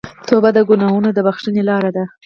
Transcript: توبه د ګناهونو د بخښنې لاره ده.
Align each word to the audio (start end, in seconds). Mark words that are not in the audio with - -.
توبه 0.27 0.49
د 0.55 0.59
ګناهونو 0.69 1.09
د 1.13 1.19
بخښنې 1.27 1.63
لاره 1.69 1.89
ده. 1.95 2.03